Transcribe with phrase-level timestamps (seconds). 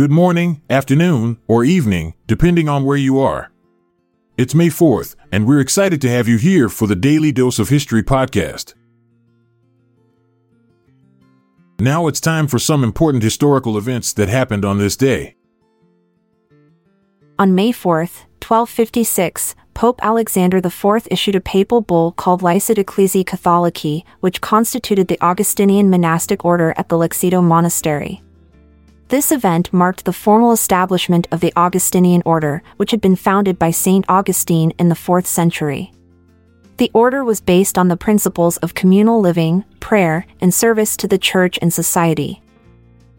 [0.00, 3.52] Good morning, afternoon, or evening, depending on where you are.
[4.38, 7.68] It's May 4th, and we're excited to have you here for the Daily Dose of
[7.68, 8.72] History podcast.
[11.78, 15.36] Now it's time for some important historical events that happened on this day.
[17.38, 24.04] On May 4th, 1256, Pope Alexander IV issued a papal bull called Licet Ecclesiae Catholicae,
[24.20, 28.22] which constituted the Augustinian monastic order at the Lecceto Monastery.
[29.10, 33.72] This event marked the formal establishment of the Augustinian order, which had been founded by
[33.72, 34.04] St.
[34.08, 35.90] Augustine in the 4th century.
[36.76, 41.18] The order was based on the principles of communal living, prayer, and service to the
[41.18, 42.40] church and society.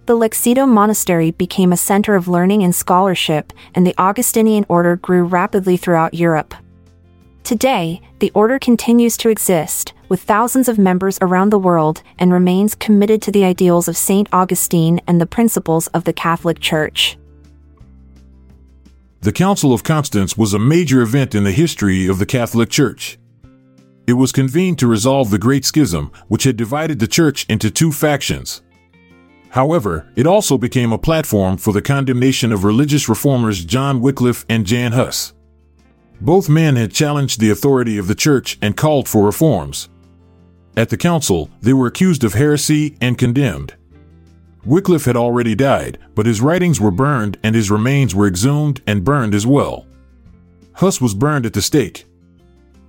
[0.06, 5.26] The Lecceto Monastery became a center of learning and scholarship, and the Augustinian order grew
[5.26, 6.54] rapidly throughout Europe.
[7.44, 12.76] Today, the order continues to exist, with thousands of members around the world, and remains
[12.76, 14.28] committed to the ideals of St.
[14.34, 17.18] Augustine and the principles of the Catholic Church.
[19.22, 23.18] The Council of Constance was a major event in the history of the Catholic Church.
[24.06, 27.94] It was convened to resolve the Great Schism, which had divided the Church into two
[27.94, 28.62] factions.
[29.52, 34.66] However, it also became a platform for the condemnation of religious reformers John Wycliffe and
[34.66, 35.32] Jan Hus.
[36.20, 39.88] Both men had challenged the authority of the church and called for reforms.
[40.78, 43.76] At the council, they were accused of heresy and condemned.
[44.64, 49.04] Wycliffe had already died, but his writings were burned and his remains were exhumed and
[49.04, 49.86] burned as well.
[50.76, 52.06] Hus was burned at the stake.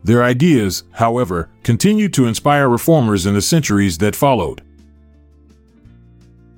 [0.05, 4.62] Their ideas, however, continued to inspire reformers in the centuries that followed.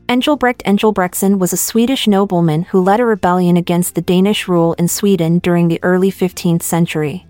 [0.08, 4.88] Engelbrekt Engelbrektsson was a Swedish nobleman who led a rebellion against the Danish rule in
[4.88, 7.26] Sweden during the early 15th century.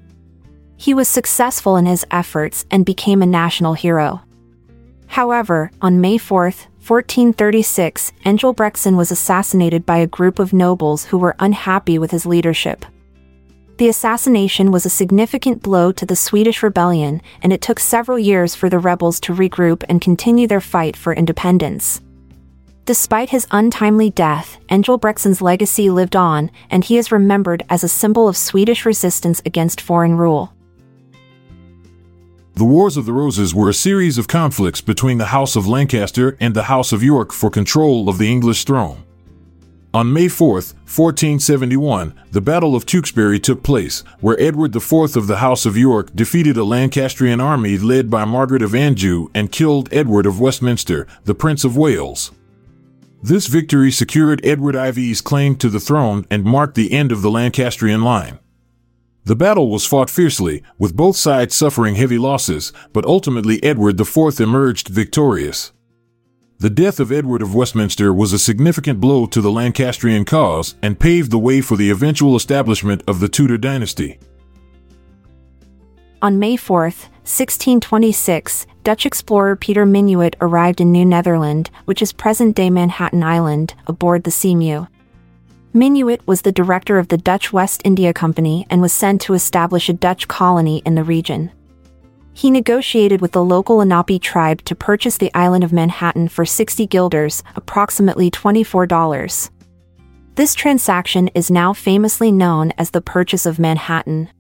[0.85, 4.21] He was successful in his efforts and became a national hero.
[5.07, 11.37] However, on May 4, 1436, Engelbrektsson was assassinated by a group of nobles who were
[11.39, 12.85] unhappy with his leadership.
[13.79, 18.55] The assassination was a significant blow to the Swedish rebellion, and it took several years
[18.55, 22.03] for the rebels to regroup and continue their fight for independence.
[22.85, 28.29] Despite his untimely death, Engelbrektsson's legacy lived on, and he is remembered as a symbol
[28.29, 30.54] of Swedish resistance against foreign rule.
[32.57, 36.37] The Wars of the Roses were a series of conflicts between the House of Lancaster
[36.39, 39.03] and the House of York for control of the English throne.
[39.93, 45.39] On May 4, 1471, the Battle of Tewkesbury took place, where Edward IV of the
[45.39, 50.25] House of York defeated a Lancastrian army led by Margaret of Anjou and killed Edward
[50.25, 52.31] of Westminster, the Prince of Wales.
[53.21, 57.33] This victory secured Edward IV's claim to the throne and marked the end of the
[57.33, 58.39] Lancastrian line.
[59.27, 64.39] The battle was fought fiercely, with both sides suffering heavy losses, but ultimately Edward IV
[64.39, 65.73] emerged victorious.
[66.59, 71.01] The death of Edward of Westminster was a significant blow to the Lancastrian cause and
[71.01, 74.19] paved the way for the eventual establishment of the Tudor dynasty.
[76.21, 82.69] On May 4, 1626, Dutch explorer Peter Minuit arrived in New Netherland, which is present-day
[82.69, 84.87] Manhattan Island, aboard the See Meeuw.
[85.75, 89.89] Minuit was the director of the Dutch West India Company and was sent to establish
[89.89, 91.51] a Dutch colony in the region.
[92.33, 96.87] He negotiated with the local Lenape tribe to purchase the island of Manhattan for 60
[96.87, 99.51] guilders, approximately $24.
[100.37, 104.31] This transaction is now famously known as the Purchase of Manhattan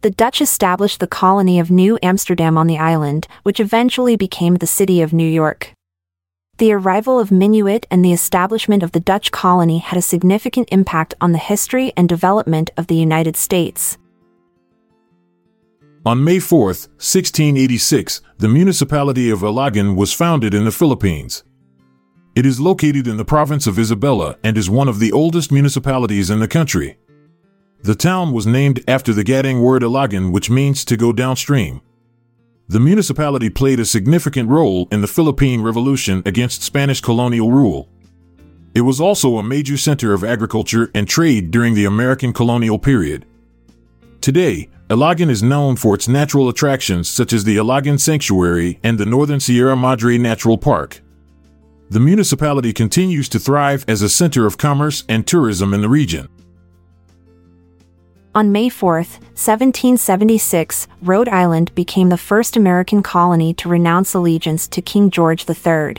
[0.00, 4.66] the Dutch established the colony of New Amsterdam on the island, which eventually became the
[4.66, 5.74] city of New York.
[6.58, 11.14] The arrival of Minuit and the establishment of the Dutch colony had a significant impact
[11.20, 13.96] on the history and development of the United States.
[16.04, 21.44] On May 4, 1686, the municipality of Ilagan was founded in the Philippines.
[22.34, 26.28] It is located in the province of Isabela and is one of the oldest municipalities
[26.28, 26.98] in the country.
[27.84, 31.82] The town was named after the Gaddang word Ilagan, which means to go downstream.
[32.70, 37.88] The municipality played a significant role in the Philippine Revolution against Spanish colonial rule.
[38.74, 43.24] It was also a major center of agriculture and trade during the American colonial period.
[44.20, 49.06] Today, Ilagan is known for its natural attractions such as the Ilagan Sanctuary and the
[49.06, 51.00] Northern Sierra Madre Natural Park.
[51.88, 56.28] The municipality continues to thrive as a center of commerce and tourism in the region.
[58.34, 64.82] On May 4, 1776, Rhode Island became the first American colony to renounce allegiance to
[64.82, 65.96] King George III.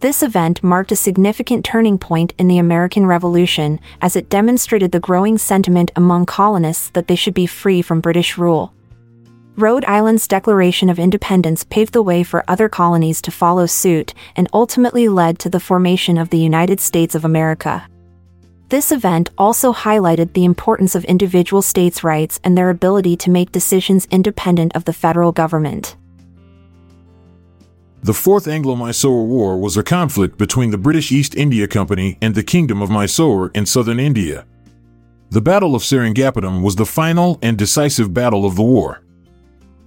[0.00, 5.00] This event marked a significant turning point in the American Revolution as it demonstrated the
[5.00, 8.72] growing sentiment among colonists that they should be free from British rule.
[9.56, 14.48] Rhode Island's Declaration of Independence paved the way for other colonies to follow suit and
[14.52, 17.88] ultimately led to the formation of the United States of America.
[18.68, 23.50] This event also highlighted the importance of individual states' rights and their ability to make
[23.50, 25.96] decisions independent of the federal government.
[28.02, 32.42] The Fourth Anglo-Mysore War was a conflict between the British East India Company and the
[32.42, 34.46] Kingdom of Mysore in southern India.
[35.30, 39.02] The Battle of Seringapatam was the final and decisive battle of the war.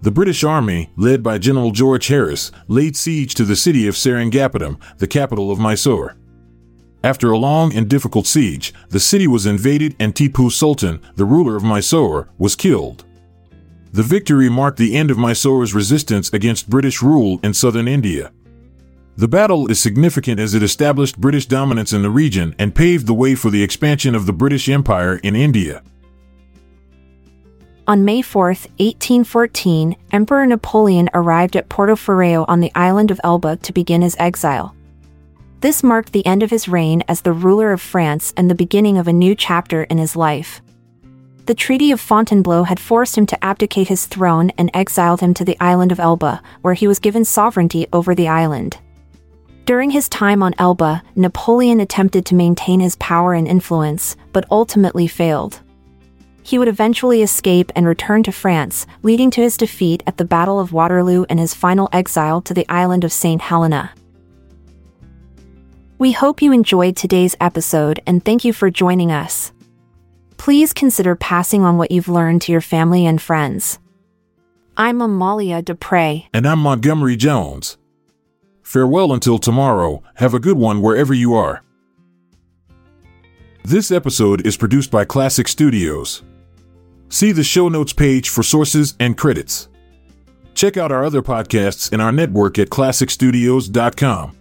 [0.01, 4.79] The British Army, led by General George Harris, laid siege to the city of Seringapatam,
[4.97, 6.15] the capital of Mysore.
[7.03, 11.55] After a long and difficult siege, the city was invaded and Tipu Sultan, the ruler
[11.55, 13.05] of Mysore, was killed.
[13.91, 18.31] The victory marked the end of Mysore's resistance against British rule in southern India.
[19.17, 23.13] The battle is significant as it established British dominance in the region and paved the
[23.13, 25.83] way for the expansion of the British Empire in India.
[27.87, 33.73] On May 4, 1814, Emperor Napoleon arrived at Portoferraio on the island of Elba to
[33.73, 34.73] begin his exile.
[35.61, 38.97] This marked the end of his reign as the ruler of France and the beginning
[38.97, 40.61] of a new chapter in his life
[41.51, 45.43] the Treaty of Fontainebleau had forced him to abdicate his throne and exiled him to
[45.43, 48.77] the island of Elba, where he was given sovereignty over the island.
[49.65, 55.07] During his time on Elba, Napoleon attempted to maintain his power and influence, but ultimately
[55.07, 55.59] failed.
[56.41, 60.59] He would eventually escape and return to France, leading to his defeat at the Battle
[60.59, 63.41] of Waterloo and his final exile to the island of St.
[63.41, 63.91] Helena.
[66.01, 69.53] We hope you enjoyed today's episode and thank you for joining us
[70.41, 73.77] please consider passing on what you've learned to your family and friends.
[74.75, 76.27] I'm Amalia Dupre.
[76.33, 77.77] And I'm Montgomery Jones.
[78.63, 80.01] Farewell until tomorrow.
[80.15, 81.61] Have a good one wherever you are.
[83.63, 86.23] This episode is produced by Klassic Studios.
[87.09, 89.69] See the show notes page for sources and credits.
[90.55, 94.40] Check out our other podcasts in our network at klassicstudios.com.